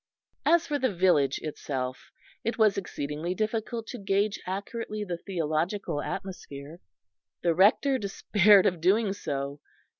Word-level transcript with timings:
As 0.47 0.65
for 0.65 0.79
the 0.79 0.95
village 0.95 1.37
itself, 1.43 2.09
it 2.43 2.57
was 2.57 2.75
exceedingly 2.75 3.35
difficult 3.35 3.85
to 3.89 3.99
gauge 3.99 4.39
accurately 4.47 5.03
the 5.03 5.17
theological 5.19 6.01
atmosphere. 6.01 6.79
The 7.43 7.53
Rector 7.53 7.99
despaired 7.99 8.65
of 8.65 8.81
doing 8.81 9.13
so. 9.13 9.59